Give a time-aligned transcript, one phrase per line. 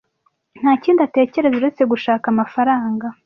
[0.61, 3.05] Nta kindi atekereza uretse gushaka amafaranga.